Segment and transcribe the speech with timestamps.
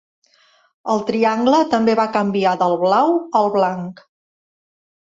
[0.93, 4.07] El triangle també va canviar del blau al blanc.